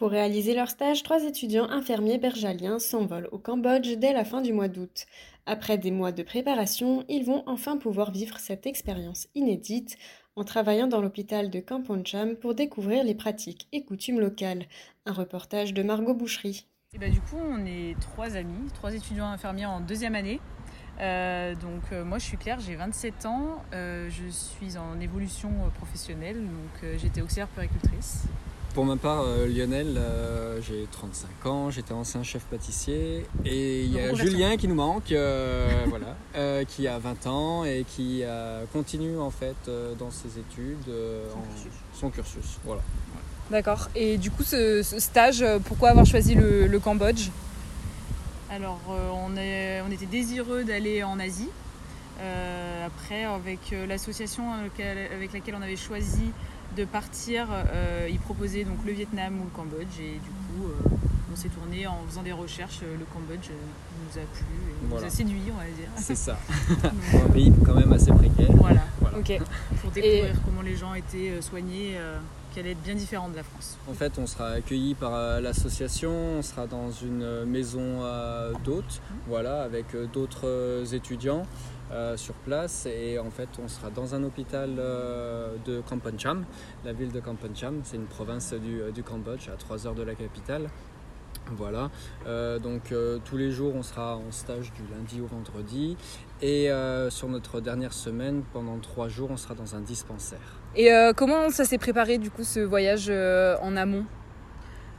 [0.00, 4.54] Pour réaliser leur stage, trois étudiants infirmiers bergaliens s'envolent au Cambodge dès la fin du
[4.54, 5.04] mois d'août.
[5.44, 9.98] Après des mois de préparation, ils vont enfin pouvoir vivre cette expérience inédite
[10.36, 14.64] en travaillant dans l'hôpital de Kamponcham pour découvrir les pratiques et coutumes locales.
[15.04, 16.64] Un reportage de Margot Boucherie.
[16.98, 20.40] Bah, du coup, on est trois amis, trois étudiants infirmiers en deuxième année.
[21.00, 25.50] Euh, donc euh, moi je suis Claire, j'ai 27 ans, euh, je suis en évolution
[25.74, 28.24] professionnelle, donc j'étais auxiliaire puéricultrice.
[28.74, 33.26] Pour ma part, euh, Lionel, euh, j'ai 35 ans, j'étais ancien chef pâtissier.
[33.44, 34.14] Et il y a.
[34.14, 39.18] Julien qui nous manque, euh, voilà, euh, qui a 20 ans et qui euh, continue
[39.18, 41.72] en fait euh, dans ses études, euh, Son en- cursus.
[41.94, 42.58] son cursus.
[42.64, 42.82] Voilà.
[43.50, 43.88] D'accord.
[43.96, 47.28] Et du coup, ce, ce stage, pourquoi avoir choisi le, le Cambodge?
[48.52, 51.48] Alors euh, on, est, on était désireux d'aller en Asie.
[52.20, 56.30] Euh, après, avec l'association avec laquelle- avec laquelle on avait choisi
[56.76, 59.98] de partir, euh, ils proposaient donc le Vietnam ou le Cambodge.
[60.00, 60.96] Et du coup, euh,
[61.32, 62.80] on s'est tourné en faisant des recherches.
[62.82, 63.54] euh, Le Cambodge euh,
[64.04, 65.06] nous a plu et Voilà.
[65.06, 65.88] nous a séduit, on va dire.
[65.96, 66.38] C'est ça.
[66.68, 66.92] Donc,
[67.26, 68.50] un pays quand même assez précaire.
[68.54, 69.18] voilà, Voilà.
[69.18, 69.38] Ok.
[69.80, 71.96] pour découvrir comment les gens étaient euh, soignés,
[72.58, 73.78] allait être bien différent de la France.
[73.88, 78.52] En fait, on sera accueilli par euh, l'association, on sera dans une euh, maison euh,
[78.64, 81.46] d'hôtes, voilà, avec d'autres étudiants
[81.92, 82.86] euh, sur place.
[82.86, 86.44] Et en fait, on sera dans un hôpital euh, de Kampancham,
[86.84, 87.80] la ville de Kampancham.
[87.84, 90.68] C'est une province du, du Cambodge, à 3 heures de la capitale.
[91.56, 91.90] Voilà,
[92.26, 95.96] Euh, donc euh, tous les jours on sera en stage du lundi au vendredi
[96.42, 100.59] et euh, sur notre dernière semaine, pendant trois jours, on sera dans un dispensaire.
[100.76, 104.04] Et euh, comment ça s'est préparé, du coup, ce voyage euh, en amont?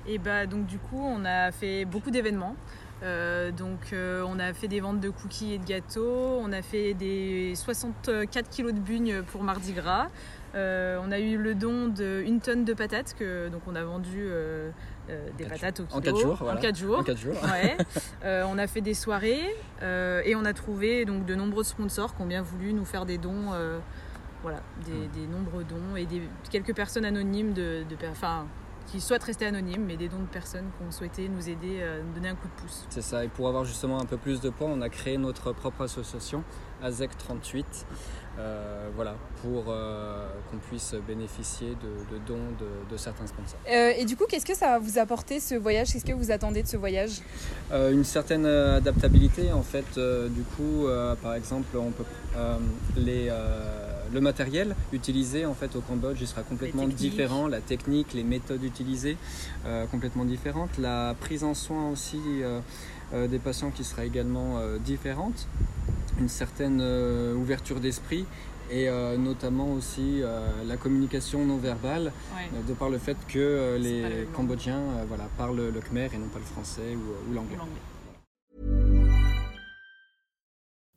[0.08, 2.56] Et bah donc du coup on a fait beaucoup d'événements.
[3.04, 6.62] Euh, donc euh, on a fait des ventes de cookies et de gâteaux, on a
[6.62, 10.08] fait des 64 kilos de bugnes pour Mardi Gras.
[10.54, 14.20] Euh, on a eu le don d'une tonne de patates que donc on a vendu
[14.22, 14.70] euh,
[15.10, 15.98] euh, des Quatre patates au kilo.
[15.98, 16.60] En quatre jours, voilà.
[16.60, 17.00] En quatre jours.
[17.00, 17.38] En quatre jours.
[17.44, 17.78] Ouais.
[18.24, 22.16] Euh, on a fait des soirées euh, et on a trouvé donc de nombreux sponsors
[22.16, 23.80] qui ont bien voulu nous faire des dons, euh,
[24.41, 28.46] voilà, des, des nombreux dons et des, quelques personnes anonymes de, de enfin,
[28.88, 32.02] qui souhaitent rester anonymes, mais des dons de personnes qui ont souhaité nous aider, euh,
[32.03, 32.85] nous donner un coup de pouce.
[32.90, 35.51] C'est ça, et pour avoir justement un peu plus de poids, on a créé notre
[35.53, 36.44] propre association,
[36.81, 37.85] AZEC 38,
[38.40, 43.59] euh, voilà, pour euh, qu'on puisse bénéficier de, de dons de, de certains sponsors.
[43.69, 45.91] Euh, Et du coup, qu'est-ce que ça va vous apporter, ce voyage?
[45.94, 47.22] Qu'est-ce que vous attendez de ce voyage?
[47.72, 52.03] Euh, une certaine adaptabilité, en fait, euh, du coup, euh, par exemple, on peut,
[52.35, 52.57] euh,
[52.96, 58.14] les, euh, le matériel utilisé en fait au Cambodge il sera complètement différent, la technique,
[58.14, 59.18] les méthodes utilisées
[59.66, 62.60] euh, complètement différentes, la prise en soin aussi euh,
[63.14, 65.48] euh, des patients qui sera également euh, différente,
[66.20, 68.26] une certaine euh, ouverture d'esprit
[68.70, 72.50] et euh, notamment aussi euh, la communication non verbale Ouais.
[72.56, 74.28] euh, de par le fait que euh, les.
[74.34, 77.58] Cambodgiens euh, voilà, parlent le khmer et non pas le français ou, ou l'anglais.
[77.58, 77.82] L'anglais.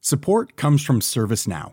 [0.01, 1.73] Support comes from ServiceNow,